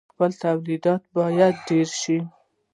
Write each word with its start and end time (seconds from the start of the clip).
خپل 0.13 0.31
تولیدات 0.43 1.01
باید 1.15 1.55
ډیر 1.67 1.87
شي. 2.01 2.17